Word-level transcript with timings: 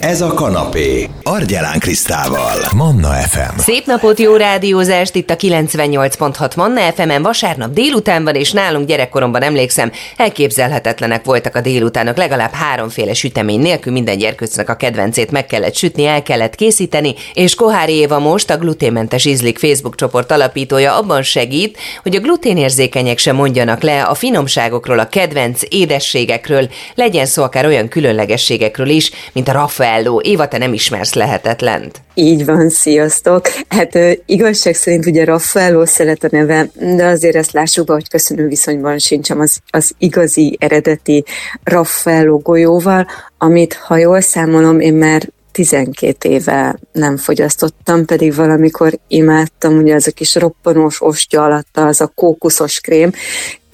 Ez 0.00 0.20
a 0.20 0.34
kanapé. 0.34 1.08
Argyelán 1.22 1.78
Krisztával. 1.78 2.56
Manna 2.76 3.08
FM. 3.08 3.58
Szép 3.58 3.86
napot, 3.86 4.18
jó 4.18 4.36
rádiózást 4.36 5.14
itt 5.14 5.30
a 5.30 5.36
98.6 5.36 6.56
Manna 6.56 6.80
FM-en 6.80 7.22
vasárnap 7.22 7.72
délután 7.72 8.24
van, 8.24 8.34
és 8.34 8.52
nálunk 8.52 8.86
gyerekkoromban 8.86 9.42
emlékszem, 9.42 9.92
elképzelhetetlenek 10.16 11.24
voltak 11.24 11.54
a 11.54 11.60
délutánok, 11.60 12.16
legalább 12.16 12.52
háromféle 12.52 13.14
sütemény 13.14 13.60
nélkül 13.60 13.92
minden 13.92 14.18
gyerkőcnek 14.18 14.68
a 14.68 14.74
kedvencét 14.74 15.30
meg 15.30 15.46
kellett 15.46 15.74
sütni, 15.74 16.06
el 16.06 16.22
kellett 16.22 16.54
készíteni, 16.54 17.14
és 17.34 17.54
Kohári 17.54 17.92
Éva 17.92 18.18
most 18.18 18.50
a 18.50 18.56
gluténmentes 18.56 19.24
ízlik 19.24 19.58
Facebook 19.58 19.94
csoport 19.94 20.30
alapítója 20.30 20.96
abban 20.96 21.22
segít, 21.22 21.78
hogy 22.02 22.16
a 22.16 22.20
gluténérzékenyek 22.20 23.18
sem 23.18 23.36
mondjanak 23.36 23.82
le 23.82 24.02
a 24.02 24.14
finomságokról, 24.14 24.98
a 24.98 25.08
kedvenc 25.08 25.60
édességekről, 25.68 26.68
legyen 26.94 27.26
szó 27.26 27.42
akár 27.42 27.66
olyan 27.66 27.88
különlegességekről 27.88 28.88
is, 28.88 29.10
mint 29.32 29.48
a 29.48 29.52
Raffaello. 29.90 30.20
Éva, 30.20 30.48
te 30.48 30.58
nem 30.58 30.72
ismersz 30.72 31.14
lehetetlent. 31.14 32.00
Így 32.14 32.44
van, 32.44 32.68
sziasztok! 32.68 33.48
Hát 33.68 33.98
igazság 34.26 34.74
szerint 34.74 35.06
ugye 35.06 35.24
Raffaello 35.24 35.86
szeret 35.86 36.24
a 36.24 36.28
neve, 36.30 36.68
de 36.74 37.06
azért 37.06 37.36
ezt 37.36 37.52
lássuk 37.52 37.86
be, 37.86 37.92
hogy 37.92 38.08
köszönő 38.08 38.46
viszonyban 38.46 38.98
sincsem 38.98 39.40
az, 39.40 39.60
az 39.70 39.92
igazi, 39.98 40.56
eredeti 40.60 41.24
Raffaello 41.62 42.38
golyóval, 42.38 43.06
amit, 43.38 43.74
ha 43.74 43.96
jól 43.96 44.20
számolom, 44.20 44.80
én 44.80 44.94
már 44.94 45.28
12 45.52 46.28
éve 46.28 46.78
nem 46.92 47.16
fogyasztottam, 47.16 48.04
pedig 48.04 48.34
valamikor 48.34 48.98
imádtam, 49.08 49.76
ugye 49.76 49.94
az 49.94 50.06
a 50.06 50.10
kis 50.10 50.34
roppanós 50.34 51.02
ostya 51.02 51.44
alatt 51.44 51.76
az 51.76 52.00
a 52.00 52.12
kókuszos 52.14 52.80
krém, 52.80 53.12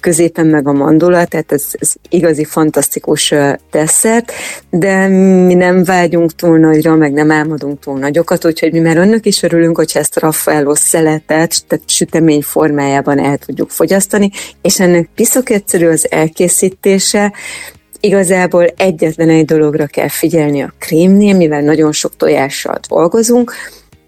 középen 0.07 0.47
meg 0.47 0.69
a 0.69 0.73
mandula, 0.73 1.25
tehát 1.25 1.53
ez, 1.53 1.67
ez 1.73 1.93
igazi 2.09 2.45
fantasztikus 2.45 3.35
desszert, 3.71 4.33
de 4.71 5.09
mi 5.47 5.55
nem 5.55 5.85
vágyunk 5.85 6.35
túl 6.35 6.59
nagyra, 6.59 6.95
meg 6.95 7.13
nem 7.13 7.31
álmodunk 7.31 7.81
túl 7.81 7.99
nagyokat, 7.99 8.45
úgyhogy 8.45 8.73
mi 8.73 8.79
már 8.79 8.97
önök 8.97 9.27
is 9.27 9.43
örülünk, 9.43 9.77
hogy 9.77 9.91
ezt 9.95 10.17
a 10.17 10.21
Raffaello 10.21 10.75
szeletet, 10.75 11.67
tehát 11.67 11.91
sütemény 11.91 12.43
formájában 12.43 13.19
el 13.19 13.37
tudjuk 13.37 13.71
fogyasztani, 13.71 14.31
és 14.63 14.81
ennek 14.81 15.09
piszok 15.15 15.51
egyszerű 15.51 15.87
az 15.87 16.11
elkészítése, 16.11 17.33
Igazából 18.01 18.65
egyetlen 18.77 19.29
egy 19.29 19.45
dologra 19.45 19.87
kell 19.87 20.09
figyelni 20.09 20.63
a 20.63 20.73
krémnél, 20.79 21.37
mivel 21.37 21.61
nagyon 21.61 21.93
sok 21.93 22.17
tojással 22.17 22.81
dolgozunk, 22.89 23.53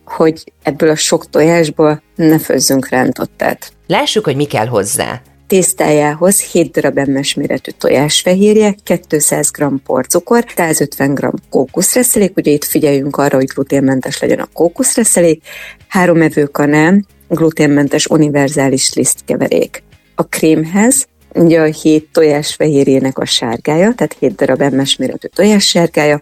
hogy 0.04 0.52
ebből 0.62 0.88
a 0.88 0.94
sok 0.94 1.30
tojásból 1.30 2.02
ne 2.14 2.38
főzzünk 2.38 2.88
rántottát. 2.88 3.72
Lássuk, 3.86 4.24
hogy 4.24 4.36
mi 4.36 4.44
kell 4.44 4.66
hozzá. 4.66 5.20
Tésztájához 5.48 6.40
7 6.40 6.70
darab 6.70 6.98
emmes 6.98 7.34
méretű 7.34 7.70
tojásfehérje, 7.78 8.74
200 9.08 9.50
g 9.50 9.64
porcukor, 9.86 10.44
150 10.56 11.14
g 11.14 11.26
kókuszreszelék, 11.50 12.36
ugye 12.36 12.50
itt 12.50 12.64
figyeljünk 12.64 13.16
arra, 13.16 13.36
hogy 13.36 13.46
gluténmentes 13.54 14.20
legyen 14.20 14.38
a 14.38 14.48
kókuszreszelék, 14.52 15.42
3 15.88 16.22
evőkanál 16.22 17.04
gluténmentes 17.28 18.06
univerzális 18.06 18.92
lisztkeverék. 18.94 19.82
A 20.14 20.22
krémhez 20.22 21.06
ugye 21.34 21.60
a 21.60 21.64
7 21.64 22.08
tojásfehérjének 22.12 23.18
a 23.18 23.24
sárgája, 23.24 23.92
tehát 23.94 24.16
7 24.18 24.34
darab 24.34 24.60
emmes 24.60 24.96
méretű 24.96 25.28
tojássárgája, 25.34 26.20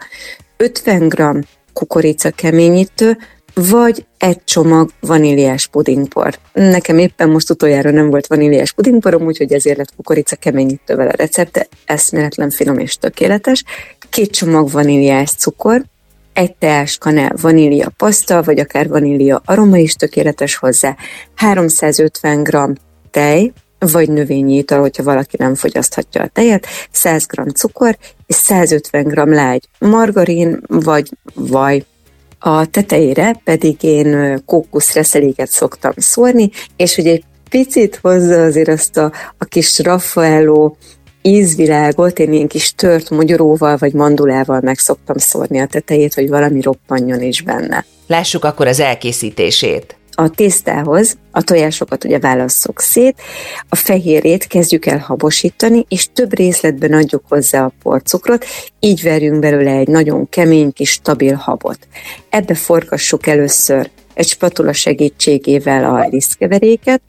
50 0.57 1.09
g 1.09 1.47
kukorica 1.73 2.31
keményítő, 2.31 3.19
vagy 3.61 4.07
egy 4.19 4.45
csomag 4.45 4.91
vaníliás 5.01 5.67
pudingpor. 5.67 6.39
Nekem 6.53 6.99
éppen 6.99 7.29
most 7.29 7.51
utoljára 7.51 7.91
nem 7.91 8.11
volt 8.11 8.27
vaníliás 8.27 8.73
pudingporom, 8.73 9.27
úgyhogy 9.27 9.53
ezért 9.53 9.77
lett 9.77 9.95
kukorica 9.97 10.37
keményítővel 10.37 11.09
a 11.09 11.17
recepte, 11.17 11.67
eszméletlen 11.85 12.51
finom 12.51 12.79
és 12.79 12.97
tökéletes. 12.97 13.65
Két 14.11 14.31
csomag 14.31 14.71
vaníliás 14.71 15.31
cukor, 15.31 15.85
egy 16.33 16.55
teás 16.55 16.99
kanál 16.99 17.35
vanília 17.41 17.93
paszta, 17.97 18.43
vagy 18.43 18.59
akár 18.59 18.89
vanília 18.89 19.43
aroma 19.45 19.77
is 19.77 19.95
tökéletes 19.95 20.57
hozzá, 20.57 20.97
350 21.35 22.43
g 22.43 22.57
tej, 23.11 23.53
vagy 23.79 24.09
növényi 24.09 24.57
ital, 24.57 24.81
hogyha 24.81 25.03
valaki 25.03 25.37
nem 25.39 25.55
fogyaszthatja 25.55 26.23
a 26.23 26.29
tejet, 26.29 26.67
100 26.91 27.27
g 27.27 27.53
cukor 27.53 27.97
és 28.27 28.35
150 28.35 29.05
g 29.05 29.15
lágy 29.29 29.69
margarin 29.79 30.61
vagy 30.67 31.11
vaj 31.35 31.85
a 32.47 32.67
tetejére 32.67 33.41
pedig 33.45 33.83
én 33.83 34.43
kókuszreszeléket 34.45 35.51
szoktam 35.51 35.93
szórni, 35.97 36.51
és 36.77 36.95
hogy 36.95 37.07
egy 37.07 37.25
picit 37.51 37.99
hozza 38.03 38.43
azért 38.43 38.69
azt 38.69 38.97
a, 38.97 39.13
a 39.39 39.45
kis 39.45 39.79
Raffaello 39.79 40.75
ízvilágot, 41.23 42.19
én 42.19 42.33
ilyen 42.33 42.47
kis 42.47 42.73
tört 42.73 43.11
magyaróval 43.11 43.77
vagy 43.77 43.93
mandulával 43.93 44.61
meg 44.61 44.79
szoktam 44.79 45.17
szórni 45.17 45.59
a 45.59 45.67
tetejét, 45.67 46.15
hogy 46.15 46.29
valami 46.29 46.61
roppanjon 46.61 47.23
is 47.23 47.43
benne. 47.43 47.85
Lássuk 48.07 48.45
akkor 48.45 48.67
az 48.67 48.81
elkészítését. 48.81 49.97
A 50.19 50.29
tésztához 50.29 51.17
a 51.31 51.43
tojásokat 51.43 52.05
ugye 52.05 52.19
válasszuk 52.19 52.81
szét, 52.81 53.21
a 53.69 53.77
fehérét 53.77 54.47
kezdjük 54.47 54.87
el 54.87 54.99
habosítani, 54.99 55.85
és 55.89 56.09
több 56.13 56.35
részletben 56.35 56.93
adjuk 56.93 57.23
hozzá 57.29 57.65
a 57.65 57.73
porcukrot, 57.83 58.45
így 58.81 59.03
verjünk 59.03 59.41
belőle 59.41 59.71
egy 59.71 59.89
nagyon 59.89 60.29
kemény 60.29 60.73
kis 60.73 60.91
stabil 60.91 61.35
habot. 61.35 61.79
Ebbe 62.29 62.55
forgassuk 62.55 63.27
először 63.27 63.91
egy 64.15 64.29
spatula 64.29 64.73
segítségével 64.73 65.85
a 65.95 66.07
lisztkeveréket, 66.11 67.03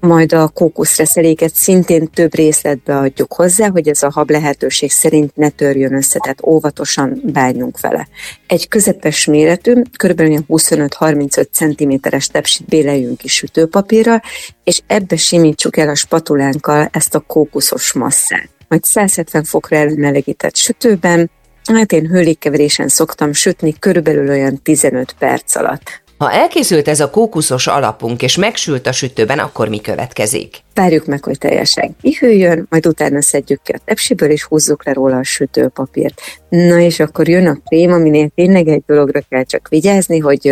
majd 0.00 0.32
a 0.32 0.48
kókuszreszeléket 0.48 1.54
szintén 1.54 2.10
több 2.10 2.34
részletbe 2.34 2.96
adjuk 2.96 3.32
hozzá, 3.32 3.68
hogy 3.68 3.88
ez 3.88 4.02
a 4.02 4.10
hab 4.10 4.30
lehetőség 4.30 4.90
szerint 4.90 5.36
ne 5.36 5.48
törjön 5.48 5.94
össze, 5.94 6.18
tehát 6.18 6.42
óvatosan 6.46 7.20
bánjunk 7.24 7.80
vele. 7.80 8.08
Egy 8.46 8.68
közepes 8.68 9.26
méretű, 9.26 9.72
kb. 9.72 10.20
25-35 10.48 11.46
cm-es 11.50 12.26
tepsit 12.26 12.66
béleljünk 12.66 13.18
ki 13.18 13.28
sütőpapírra, 13.28 14.22
és 14.64 14.80
ebbe 14.86 15.16
simítsuk 15.16 15.76
el 15.76 15.88
a 15.88 15.94
spatulánkkal 15.94 16.88
ezt 16.92 17.14
a 17.14 17.20
kókuszos 17.20 17.92
masszát. 17.92 18.48
Majd 18.68 18.84
170 18.84 19.44
fokra 19.44 19.76
előmelegített 19.76 20.56
sütőben, 20.56 21.30
hát 21.64 21.92
én 21.92 22.06
hőlékkeverésen 22.06 22.88
szoktam 22.88 23.32
sütni 23.32 23.78
körülbelül 23.78 24.28
olyan 24.28 24.62
15 24.62 25.14
perc 25.18 25.56
alatt. 25.56 26.02
Ha 26.18 26.32
elkészült 26.32 26.88
ez 26.88 27.00
a 27.00 27.10
kókuszos 27.10 27.66
alapunk, 27.66 28.22
és 28.22 28.36
megsült 28.36 28.86
a 28.86 28.92
sütőben, 28.92 29.38
akkor 29.38 29.68
mi 29.68 29.80
következik? 29.80 30.56
Várjuk 30.74 31.06
meg, 31.06 31.24
hogy 31.24 31.38
teljesen 31.38 31.96
kihűljön, 32.02 32.66
majd 32.70 32.86
utána 32.86 33.22
szedjük 33.22 33.62
ki 33.62 33.72
a 33.72 33.80
tepsiből, 33.84 34.30
és 34.30 34.44
húzzuk 34.44 34.84
le 34.84 34.92
róla 34.92 35.16
a 35.16 35.22
sütőpapírt. 35.22 36.20
Na 36.48 36.78
és 36.78 37.00
akkor 37.00 37.28
jön 37.28 37.46
a 37.46 37.58
krém, 37.64 37.92
aminél 37.92 38.30
tényleg 38.34 38.68
egy 38.68 38.82
dologra 38.86 39.20
kell 39.28 39.44
csak 39.44 39.68
vigyázni, 39.68 40.18
hogy 40.18 40.46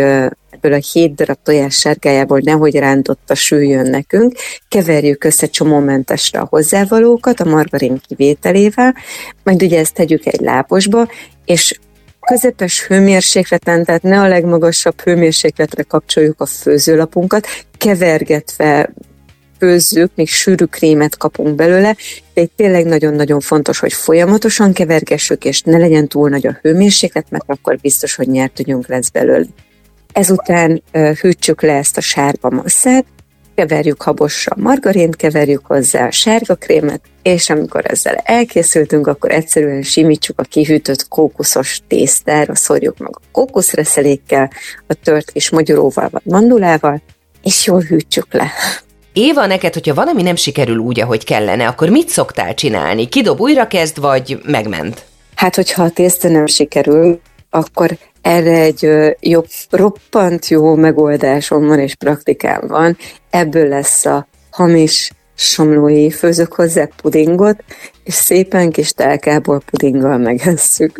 ebből 0.49 0.73
a 0.73 0.83
hét 0.91 1.15
darab 1.15 1.37
tojás 1.43 1.75
sárgájából 1.75 2.39
nehogy 2.43 2.75
rántotta 2.75 3.35
süljön 3.35 3.89
nekünk, 3.89 4.33
keverjük 4.67 5.23
össze 5.23 5.47
csomómentesre 5.47 6.39
a 6.39 6.47
hozzávalókat 6.49 7.39
a 7.39 7.49
margarin 7.49 8.01
kivételével, 8.07 8.95
majd 9.43 9.63
ugye 9.63 9.79
ezt 9.79 9.93
tegyük 9.93 10.25
egy 10.25 10.39
láposba, 10.39 11.07
és 11.45 11.79
közepes 12.27 12.85
hőmérsékleten, 12.85 13.85
tehát 13.85 14.03
ne 14.03 14.19
a 14.19 14.27
legmagasabb 14.27 15.01
hőmérsékletre 15.01 15.83
kapcsoljuk 15.83 16.41
a 16.41 16.45
főzőlapunkat, 16.45 17.47
kevergetve 17.77 18.89
főzzük, 19.59 20.11
még 20.15 20.29
sűrű 20.29 20.65
krémet 20.65 21.17
kapunk 21.17 21.55
belőle, 21.55 21.95
de 22.33 22.45
tényleg 22.55 22.85
nagyon-nagyon 22.85 23.39
fontos, 23.39 23.79
hogy 23.79 23.93
folyamatosan 23.93 24.73
kevergessük, 24.73 25.45
és 25.45 25.61
ne 25.61 25.77
legyen 25.77 26.07
túl 26.07 26.29
nagy 26.29 26.47
a 26.47 26.57
hőmérséklet, 26.61 27.25
mert 27.29 27.43
akkor 27.47 27.77
biztos, 27.77 28.15
hogy 28.15 28.27
nyertanyunk 28.27 28.87
lesz 28.87 29.09
belőle. 29.09 29.45
Ezután 30.13 30.83
hűtsük 31.21 31.61
le 31.61 31.73
ezt 31.73 31.97
a 31.97 32.01
sárga 32.01 32.49
masszát, 32.49 33.05
keverjük 33.57 34.01
habosra 34.01 34.55
margarint, 34.59 35.15
keverjük 35.15 35.65
hozzá 35.65 36.05
a 36.07 36.11
sárga 36.11 36.55
krémet, 36.55 37.01
és 37.21 37.49
amikor 37.49 37.81
ezzel 37.85 38.15
elkészültünk, 38.15 39.07
akkor 39.07 39.31
egyszerűen 39.31 39.81
simítsuk 39.81 40.39
a 40.39 40.43
kihűtött 40.43 41.07
kókuszos 41.07 41.81
tésztára, 41.87 42.55
szórjuk 42.55 42.97
meg 42.97 43.09
a 43.11 43.19
kókuszreszelékkel, 43.31 44.51
a 44.87 44.93
tört 44.93 45.31
kis 45.31 45.49
magyaróval 45.49 46.09
vagy 46.11 46.21
mandulával, 46.23 47.01
és 47.43 47.65
jól 47.65 47.81
hűtsük 47.81 48.33
le. 48.33 48.51
Éva, 49.13 49.45
neked, 49.45 49.73
hogyha 49.73 49.93
valami 49.93 50.21
nem 50.21 50.35
sikerül 50.35 50.77
úgy, 50.77 50.99
ahogy 50.99 51.23
kellene, 51.23 51.67
akkor 51.67 51.89
mit 51.89 52.09
szoktál 52.09 52.53
csinálni? 52.53 53.07
Kidob 53.07 53.41
újra 53.41 53.67
kezd, 53.67 53.99
vagy 53.99 54.39
megment? 54.45 55.05
Hát, 55.35 55.55
hogyha 55.55 55.83
a 55.83 55.89
tészta 55.89 56.29
nem 56.29 56.45
sikerül, 56.45 57.19
akkor 57.49 57.97
erre 58.27 58.59
egy 58.59 58.89
jobb, 59.19 59.47
roppant 59.69 60.47
jó 60.47 60.75
megoldásom 60.75 61.67
van 61.67 61.79
és 61.79 61.95
praktikám 61.95 62.67
van. 62.67 62.97
Ebből 63.29 63.67
lesz 63.67 64.05
a 64.05 64.27
hamis 64.49 65.11
somlói 65.35 66.11
főzök 66.11 66.53
hozzá 66.53 66.87
pudingot, 67.01 67.63
és 68.03 68.13
szépen 68.13 68.71
kis 68.71 68.91
tálkából 68.91 69.61
pudinggal 69.71 70.17
megesszük. 70.17 70.99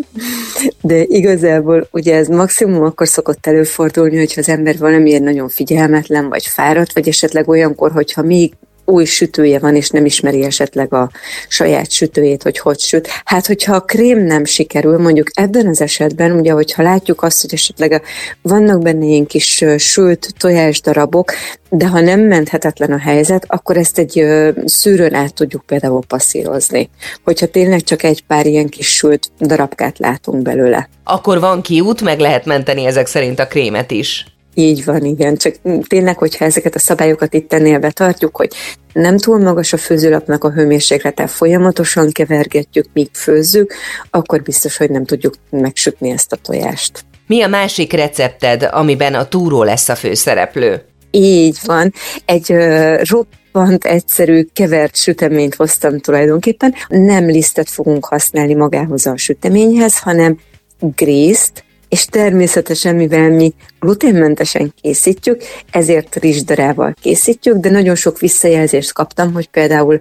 De 0.82 1.04
igazából 1.04 1.88
ugye 1.92 2.16
ez 2.16 2.28
maximum 2.28 2.84
akkor 2.84 3.08
szokott 3.08 3.48
előfordulni, 3.48 4.18
hogyha 4.18 4.42
az 4.42 4.50
ember 4.50 4.78
valamiért 4.78 5.24
nagyon 5.24 5.50
figyelmetlen, 5.50 6.30
vagy 6.30 6.46
fáradt, 6.46 6.94
vagy 6.94 7.08
esetleg 7.08 7.48
olyankor, 7.48 7.92
hogyha 7.92 8.22
még 8.22 8.54
új 8.90 9.06
sütője 9.06 9.60
van, 9.60 9.76
és 9.76 9.90
nem 9.90 10.06
ismeri 10.06 10.44
esetleg 10.44 10.94
a 10.94 11.12
saját 11.48 11.92
sütőjét, 11.92 12.44
hogy 12.44 12.60
hogy 12.60 12.80
süt. 12.80 13.08
Hát, 13.26 13.48
hogyha 13.48 13.76
a 13.76 13.82
krém 13.82 14.20
nem 14.20 14.46
sikerül, 14.46 14.98
mondjuk 14.98 15.28
ebben 15.34 15.68
az 15.68 15.82
esetben, 15.82 16.32
ugye, 16.32 16.52
hogyha 16.52 16.84
látjuk 16.84 17.24
azt, 17.24 17.42
hogy 17.42 17.54
esetleg 17.54 18.02
vannak 18.42 18.82
benne 18.82 19.06
ilyen 19.06 19.26
kis 19.26 19.64
sült 19.78 20.34
tojás 20.38 20.82
darabok, 20.82 21.32
de 21.70 21.88
ha 21.88 22.00
nem 22.00 22.20
menthetetlen 22.20 22.92
a 22.92 23.00
helyzet, 23.00 23.46
akkor 23.48 23.78
ezt 23.78 23.98
egy 23.98 24.26
szűrőn 24.66 25.14
át 25.14 25.34
tudjuk 25.34 25.64
például 25.66 26.02
passzírozni. 26.08 26.90
Hogyha 27.24 27.46
tényleg 27.48 27.82
csak 27.82 28.04
egy 28.04 28.24
pár 28.28 28.46
ilyen 28.46 28.70
kis 28.70 28.96
sült 28.96 29.30
darabkát 29.40 30.00
látunk 30.00 30.42
belőle. 30.42 30.90
Akkor 31.04 31.40
van 31.40 31.62
kiút, 31.62 32.02
meg 32.02 32.20
lehet 32.20 32.46
menteni 32.46 32.86
ezek 32.86 33.08
szerint 33.08 33.40
a 33.40 33.48
krémet 33.48 33.92
is. 33.92 34.37
Így 34.60 34.86
van, 34.86 35.06
igen. 35.06 35.36
Csak 35.36 35.56
tényleg, 35.88 36.18
hogyha 36.18 36.46
ezeket 36.46 36.76
a 36.76 36.80
szabályokat 36.80 37.34
itt 37.34 37.54
ennél 37.54 37.80
betartjuk, 37.80 38.38
hogy 38.38 38.52
nem 38.94 39.18
túl 39.18 39.40
magas 39.40 39.74
a 39.74 39.78
főzőlapnak 39.78 40.44
a 40.44 40.52
hőmérséklete, 40.52 41.28
folyamatosan 41.28 42.12
kevergetjük, 42.12 42.86
míg 42.94 43.10
főzzük, 43.14 43.74
akkor 44.10 44.42
biztos, 44.42 44.78
hogy 44.78 44.90
nem 44.90 45.06
tudjuk 45.06 45.34
megsütni 45.50 46.10
ezt 46.10 46.32
a 46.32 46.36
tojást. 46.36 47.06
Mi 47.28 47.42
a 47.42 47.48
másik 47.48 47.94
recepted, 47.94 48.68
amiben 48.72 49.14
a 49.14 49.28
túró 49.28 49.64
lesz 49.64 49.90
a 49.90 49.96
főszereplő? 49.96 50.82
Így 51.12 51.58
van. 51.66 51.94
Egy 52.26 52.52
uh, 52.52 53.02
roppant 53.04 53.86
egyszerű 53.86 54.48
kevert 54.54 54.96
süteményt 54.96 55.56
hoztam 55.56 56.00
tulajdonképpen. 56.00 56.74
Nem 56.88 57.26
lisztet 57.26 57.70
fogunk 57.70 58.06
használni 58.06 58.54
magához 58.54 59.06
a 59.06 59.18
süteményhez, 59.18 60.00
hanem 60.00 60.40
grészt, 60.80 61.66
és 61.90 62.06
természetesen, 62.06 62.96
mivel 62.96 63.30
mi 63.30 63.54
gluténmentesen 63.80 64.74
készítjük, 64.82 65.42
ezért 65.72 66.16
rizsdarával 66.16 66.94
készítjük, 67.02 67.58
de 67.58 67.70
nagyon 67.70 67.96
sok 67.96 68.20
visszajelzést 68.20 68.94
kaptam, 68.94 69.34
hogy 69.34 69.48
például 69.48 70.00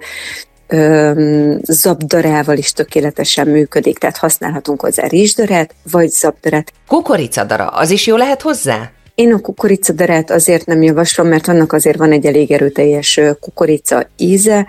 zabdarával 1.62 2.56
is 2.56 2.72
tökéletesen 2.72 3.48
működik, 3.48 3.98
tehát 3.98 4.16
használhatunk 4.16 4.80
hozzá 4.80 5.06
rizsdarát, 5.06 5.74
vagy 5.90 6.08
zabdarát. 6.08 6.72
Kukoricadara, 6.86 7.66
az 7.66 7.90
is 7.90 8.06
jó 8.06 8.16
lehet 8.16 8.42
hozzá? 8.42 8.90
Én 9.14 9.32
a 9.32 9.38
kukoricadarát 9.38 10.30
azért 10.30 10.66
nem 10.66 10.82
javaslom, 10.82 11.26
mert 11.26 11.48
annak 11.48 11.72
azért 11.72 11.96
van 11.96 12.12
egy 12.12 12.26
elég 12.26 12.50
erőteljes 12.50 13.20
kukorica 13.40 14.06
íze, 14.16 14.66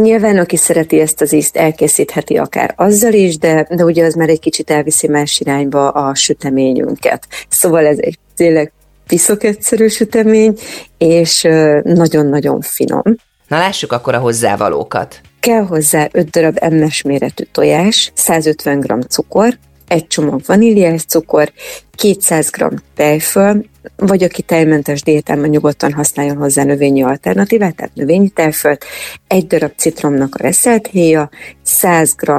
Nyilván, 0.00 0.38
aki 0.38 0.56
szereti 0.56 1.00
ezt 1.00 1.20
az 1.20 1.32
ízt, 1.32 1.56
elkészítheti 1.56 2.36
akár 2.36 2.74
azzal 2.76 3.12
is, 3.12 3.38
de, 3.38 3.66
de 3.70 3.84
ugye 3.84 4.04
az 4.04 4.14
már 4.14 4.28
egy 4.28 4.40
kicsit 4.40 4.70
elviszi 4.70 5.08
más 5.08 5.40
irányba 5.40 5.90
a 5.90 6.14
süteményünket. 6.14 7.26
Szóval 7.48 7.86
ez 7.86 7.98
egy 7.98 8.18
tényleg 8.36 8.72
piszok 9.06 9.44
egyszerű 9.44 9.88
sütemény, 9.88 10.58
és 10.98 11.42
nagyon-nagyon 11.82 12.60
finom. 12.60 13.02
Na 13.48 13.58
lássuk 13.58 13.92
akkor 13.92 14.14
a 14.14 14.18
hozzávalókat. 14.18 15.20
Kell 15.40 15.64
hozzá 15.64 16.08
5 16.12 16.30
darab 16.30 16.56
emmes 16.60 17.02
méretű 17.02 17.44
tojás, 17.52 18.12
150 18.14 18.80
g 18.80 19.04
cukor, 19.08 19.58
egy 19.88 20.06
csomag 20.06 20.40
vaníliás 20.46 21.04
cukor, 21.04 21.52
200 21.90 22.50
g 22.50 22.64
tejföl, 22.94 23.64
vagy 23.96 24.22
aki 24.22 24.42
tejmentes 24.42 25.02
diétában 25.02 25.48
nyugodtan 25.48 25.92
használjon 25.92 26.36
hozzá 26.36 26.64
növényi 26.64 27.02
alternatívát, 27.02 27.76
tehát 27.76 27.94
növényi 27.94 28.28
tejfölt, 28.28 28.84
egy 29.26 29.46
darab 29.46 29.72
citromnak 29.76 30.34
a 30.34 30.42
reszelt 30.42 30.86
héja, 30.86 31.30
100 31.62 32.14
g 32.14 32.32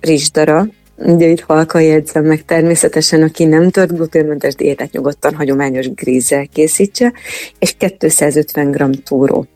rizsdara, 0.00 0.66
Ugye 0.96 1.26
itt 1.26 1.40
halka 1.40 1.78
jegyzem 1.78 2.24
meg 2.24 2.44
természetesen, 2.44 3.22
aki 3.22 3.44
nem 3.44 3.70
tört 3.70 3.96
gluténmentes 3.96 4.54
diétát 4.54 4.92
nyugodtan 4.92 5.34
hagyományos 5.34 5.88
grízzel 5.90 6.46
készítse, 6.46 7.12
és 7.58 7.74
250 7.78 8.70
g 8.70 9.02
túró. 9.02 9.46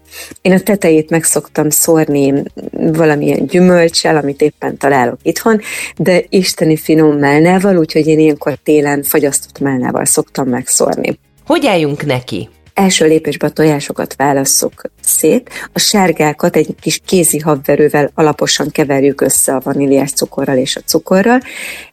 Én 0.40 0.52
a 0.52 0.60
tetejét 0.60 1.10
meg 1.10 1.24
szoktam 1.24 1.70
szórni 1.70 2.42
valamilyen 2.72 3.46
gyümölcsel, 3.46 4.16
amit 4.16 4.40
éppen 4.40 4.76
találok 4.76 5.18
itthon, 5.22 5.60
de 5.96 6.24
isteni 6.28 6.76
finom 6.76 7.18
málnával, 7.18 7.76
úgyhogy 7.76 8.06
én 8.06 8.18
ilyenkor 8.18 8.58
télen 8.62 9.02
fagyasztott 9.02 9.58
málnával 9.58 10.04
szoktam 10.04 10.48
megszórni. 10.48 11.18
Hogy 11.46 11.66
álljunk 11.66 12.06
neki? 12.06 12.48
Első 12.74 13.06
lépésben 13.06 13.50
a 13.50 13.52
tojásokat 13.52 14.14
válasszuk 14.16 14.82
szét, 15.00 15.50
a 15.72 15.78
sárgákat 15.78 16.56
egy 16.56 16.74
kis 16.80 17.00
kézi 17.06 17.38
habverővel 17.38 18.10
alaposan 18.14 18.70
keverjük 18.70 19.20
össze 19.20 19.54
a 19.54 19.60
vaníliás 19.64 20.12
cukorral 20.12 20.56
és 20.56 20.76
a 20.76 20.80
cukorral, 20.80 21.40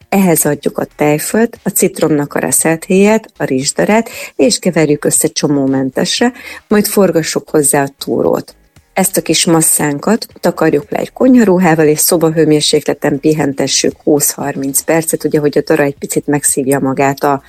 ehhez 0.08 0.44
adjuk 0.44 0.78
a 0.78 0.86
tejfölt, 0.96 1.58
a 1.62 1.68
citromnak 1.68 2.34
a 2.34 2.38
reszelthéját, 2.38 3.32
a 3.36 3.44
rizsdarát, 3.44 4.08
és 4.36 4.58
keverjük 4.58 5.04
össze 5.04 5.28
csomómentesre, 5.28 6.32
majd 6.68 6.86
forgassuk 6.86 7.50
hozzá 7.50 7.82
a 7.82 7.90
túrót. 7.98 8.54
Ezt 8.92 9.16
a 9.16 9.22
kis 9.22 9.44
masszánkat 9.44 10.26
takarjuk 10.40 10.90
le 10.90 10.98
egy 10.98 11.12
konyharuhával, 11.12 11.86
és 11.86 11.98
szobahőmérsékleten 11.98 13.20
pihentessük 13.20 13.94
20-30 14.04 14.78
percet, 14.84 15.24
ugye, 15.24 15.38
hogy 15.38 15.58
a 15.58 15.62
dara 15.66 15.82
egy 15.82 15.98
picit 15.98 16.26
megszívja 16.26 16.78
magát 16.78 17.24
a 17.24 17.42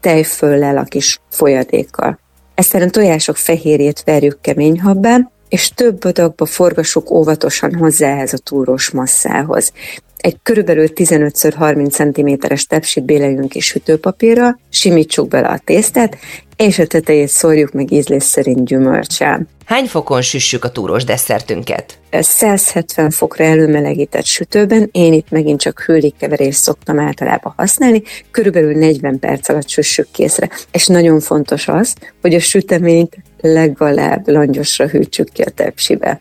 tejföllel, 0.00 0.76
a 0.76 0.82
kis 0.82 1.20
folyadékkal. 1.30 2.18
Eztán 2.54 2.82
a 2.82 2.90
tojások 2.90 3.36
fehérjét 3.36 4.02
verjük 4.04 4.40
kemény 4.40 4.80
habbá, 4.80 5.30
és 5.48 5.68
több 5.68 6.04
adagba 6.04 6.46
forgassuk 6.46 7.10
óvatosan 7.10 7.74
hozzá 7.74 8.08
ehhez 8.08 8.32
a 8.32 8.38
túrós 8.38 8.90
masszához. 8.90 9.72
Egy 10.18 10.36
körülbelül 10.42 10.86
15x30 10.94 11.90
cm-es 11.90 12.66
tepsit 12.66 13.04
béleljünk 13.04 13.48
ki 13.48 13.60
sütőpapírra, 13.60 14.58
simítsuk 14.70 15.28
bele 15.28 15.48
a 15.48 15.60
tésztát, 15.64 16.16
és 16.56 16.78
a 16.78 16.86
tetejét 16.86 17.28
szórjuk 17.28 17.72
meg 17.72 17.92
ízlés 17.92 18.22
szerint 18.22 18.64
gyümölcsel. 18.64 19.46
Hány 19.64 19.84
fokon 19.84 20.22
süssük 20.22 20.64
a 20.64 20.70
túrós 20.70 21.04
desszertünket? 21.04 21.98
170 22.10 23.10
fokra 23.10 23.44
előmelegített 23.44 24.24
sütőben, 24.24 24.88
én 24.92 25.12
itt 25.12 25.30
megint 25.30 25.60
csak 25.60 25.80
hőlékkeverést 25.80 26.58
szoktam 26.58 26.98
általában 26.98 27.52
használni, 27.56 28.02
körülbelül 28.30 28.74
40 28.74 29.18
perc 29.18 29.48
alatt 29.48 29.68
süssük 29.68 30.06
készre. 30.12 30.50
És 30.72 30.86
nagyon 30.86 31.20
fontos 31.20 31.68
az, 31.68 31.94
hogy 32.20 32.34
a 32.34 32.40
süteményt 32.40 33.16
legalább 33.40 34.28
langyosra 34.28 34.88
hűtsük 34.88 35.32
ki 35.32 35.42
a 35.42 35.50
tepsibe. 35.50 36.20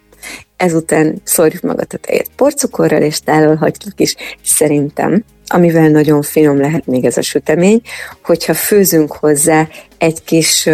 Ezután 0.58 1.22
szórjuk 1.24 1.62
meg 1.62 1.80
a 1.80 1.86
tetejét 1.86 2.30
porcukorral, 2.36 3.02
és 3.02 3.20
tálolhatjuk 3.20 4.00
is. 4.00 4.16
Szerintem 4.44 5.24
amivel 5.50 5.90
nagyon 5.90 6.22
finom 6.22 6.60
lehet 6.60 6.86
még 6.86 7.06
ez 7.06 7.18
a 7.18 7.22
sütemény, 7.22 7.82
hogyha 8.24 8.54
főzünk 8.54 9.12
hozzá 9.12 9.68
egy 9.98 10.24
kis 10.24 10.70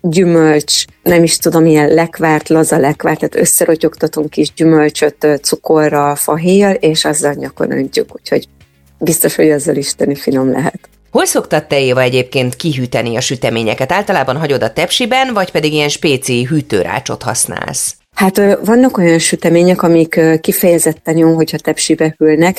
gyümölcs, 0.00 0.84
nem 1.02 1.22
is 1.22 1.36
tudom, 1.36 1.66
ilyen 1.66 1.88
lekvárt, 1.88 2.48
laza 2.48 2.76
lekvárt, 2.76 3.18
tehát 3.18 3.34
összerotyogtatunk 3.34 4.30
kis 4.30 4.52
gyümölcsöt 4.54 5.26
cukorral, 5.42 6.14
fahéjjal, 6.14 6.74
és 6.74 7.04
azzal 7.04 7.32
nyakon 7.32 7.72
öntjük, 7.72 8.14
úgyhogy 8.14 8.48
biztos, 8.98 9.34
hogy 9.34 9.50
azzal 9.50 9.76
isteni 9.76 10.14
finom 10.14 10.52
lehet. 10.52 10.88
Hol 11.10 11.24
szoktad 11.24 11.66
te 11.66 11.80
Éva 11.80 12.00
egyébként 12.00 12.56
kihűteni 12.56 13.16
a 13.16 13.20
süteményeket? 13.20 13.92
Általában 13.92 14.36
hagyod 14.36 14.62
a 14.62 14.72
tepsiben, 14.72 15.32
vagy 15.32 15.50
pedig 15.50 15.72
ilyen 15.72 15.88
spéci 15.88 16.44
hűtőrácsot 16.44 17.22
használsz? 17.22 17.96
Hát 18.16 18.36
vannak 18.64 18.98
olyan 18.98 19.18
sütemények, 19.18 19.82
amik 19.82 20.20
kifejezetten 20.40 21.16
jó, 21.16 21.34
hogyha 21.34 21.58
tepsibe 21.58 22.14
hűlnek. 22.18 22.58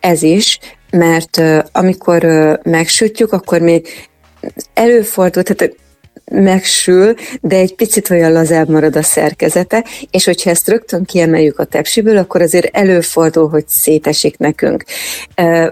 Ez 0.00 0.22
is, 0.22 0.58
mert 0.90 1.42
amikor 1.72 2.24
megsütjük, 2.62 3.32
akkor 3.32 3.60
még 3.60 3.88
előfordul, 4.74 5.42
tehát 5.42 5.76
megsül, 6.32 7.14
de 7.40 7.56
egy 7.56 7.74
picit 7.74 8.10
olyan 8.10 8.32
lazább 8.32 8.68
marad 8.68 8.96
a 8.96 9.02
szerkezete, 9.02 9.84
és 10.10 10.24
hogyha 10.24 10.50
ezt 10.50 10.68
rögtön 10.68 11.04
kiemeljük 11.04 11.58
a 11.58 11.64
tepsiből, 11.64 12.16
akkor 12.16 12.42
azért 12.42 12.76
előfordul, 12.76 13.48
hogy 13.48 13.64
szétesik 13.68 14.38
nekünk. 14.38 14.84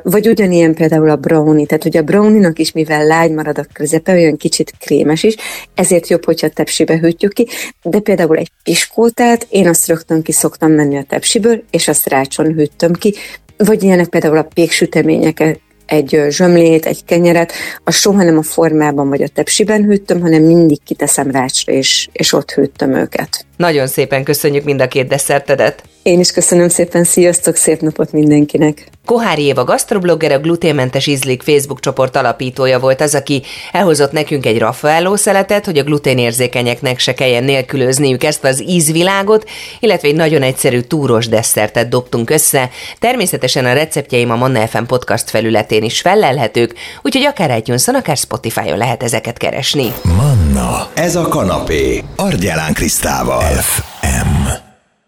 Vagy 0.03 0.29
ugyanilyen 0.29 0.75
például 0.75 1.11
a 1.11 1.17
brownie, 1.17 1.67
tehát 1.67 1.83
hogy 1.83 1.97
a 1.97 2.03
brownie-nak 2.03 2.59
is, 2.59 2.73
mivel 2.73 3.07
lágy 3.07 3.31
marad 3.31 3.59
a 3.59 3.67
közepe, 3.73 4.13
olyan 4.13 4.37
kicsit 4.37 4.73
krémes 4.79 5.23
is, 5.23 5.35
ezért 5.75 6.09
jobb, 6.09 6.25
hogyha 6.25 6.47
a 6.47 6.51
tepsibe 6.51 6.99
hűtjük 6.99 7.33
ki, 7.33 7.49
de 7.83 7.99
például 7.99 8.37
egy 8.37 8.51
piskótát, 8.63 9.47
én 9.51 9.69
azt 9.69 9.89
rögtön 9.89 10.23
ki 10.23 10.33
szoktam 10.33 10.73
menni 10.73 10.97
a 10.97 11.05
tepsiből, 11.09 11.63
és 11.71 11.89
azt 11.89 12.09
rácson 12.09 12.53
hűtöm 12.53 12.93
ki, 12.93 13.15
vagy 13.57 13.83
ilyenek 13.83 14.09
például 14.09 14.37
a 14.37 14.49
péksüteményeket, 14.55 15.61
egy 15.87 16.21
zsömlét, 16.29 16.87
egy 16.87 17.05
kenyeret, 17.05 17.53
a 17.85 17.91
soha 17.91 18.23
nem 18.23 18.39
a 18.39 18.43
formában 18.43 19.09
vagy 19.09 19.23
a 19.23 19.29
tepsiben 19.29 19.85
hűtöm, 19.85 20.21
hanem 20.21 20.43
mindig 20.43 20.79
kiteszem 20.85 21.31
rácsra, 21.31 21.73
és, 21.73 22.09
és 22.13 22.33
ott 22.33 22.51
hűtöm 22.51 22.95
őket. 22.95 23.47
Nagyon 23.57 23.87
szépen 23.87 24.25
köszönjük 24.25 24.65
mind 24.65 24.81
a 24.81 24.89
két 24.89 25.07
desszertedet. 25.07 25.83
Én 26.05 26.21
is 26.21 26.31
köszönöm 26.31 26.69
szépen, 26.69 27.05
sziasztok, 27.05 27.57
szép 27.57 27.81
napot 27.81 28.13
mindenkinek! 28.13 28.89
Kohári 29.05 29.43
Éva 29.43 29.65
gasztroblogger, 29.65 30.33
a 30.33 30.39
gluténmentes 30.39 31.07
ízlik 31.07 31.43
Facebook 31.43 31.81
csoport 31.81 32.17
alapítója 32.17 32.79
volt 32.79 33.01
az, 33.01 33.15
aki 33.15 33.43
elhozott 33.73 34.13
nekünk 34.13 34.47
egy 34.47 34.59
Raffaello 34.59 35.17
szeletet, 35.17 35.65
hogy 35.65 35.79
a 35.79 35.83
gluténérzékenyeknek 35.83 36.99
se 36.99 37.15
kelljen 37.15 37.45
nélkülözniük 37.45 38.25
ezt 38.25 38.45
az 38.45 38.63
ízvilágot, 38.63 39.49
illetve 39.81 40.09
egy 40.09 40.15
nagyon 40.15 40.43
egyszerű 40.43 40.81
túros 40.81 41.29
desszertet 41.29 41.89
dobtunk 41.89 42.31
össze. 42.31 42.71
Természetesen 42.99 43.65
a 43.65 43.73
receptjeim 43.73 44.31
a 44.31 44.37
Manna 44.37 44.67
FM 44.67 44.85
podcast 44.85 45.31
felületén 45.31 45.83
is 45.83 46.01
felelhetők, 46.01 46.75
úgyhogy 47.03 47.25
akár 47.25 47.59
itunes 47.59 47.89
akár 47.89 48.17
Spotify-on 48.17 48.79
lehet 48.79 49.03
ezeket 49.03 49.37
keresni. 49.37 49.93
Manna, 50.03 50.89
ez 50.95 51.17
a 51.17 51.29
kanapé, 51.29 52.03
Argyelán 52.17 52.73
Krisztával. 52.73 53.43
FM. 53.43 54.64